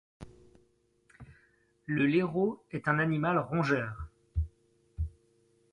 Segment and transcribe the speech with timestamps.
[1.85, 4.09] Le lérot est un animal rongeur